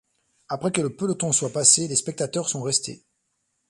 [0.49, 3.03] Après que le peloton soit passé, les spectateurs sont restés.